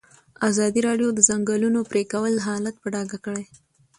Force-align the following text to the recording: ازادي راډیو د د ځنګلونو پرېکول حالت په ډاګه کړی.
ازادي 0.49 0.79
راډیو 0.87 1.09
د 1.13 1.15
د 1.17 1.19
ځنګلونو 1.29 1.79
پرېکول 1.91 2.33
حالت 2.47 2.75
په 2.79 2.87
ډاګه 2.93 3.17
کړی. 3.25 3.45